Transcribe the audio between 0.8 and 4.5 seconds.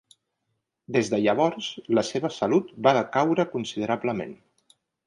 Des de llavors la seva salut va decaure considerablement.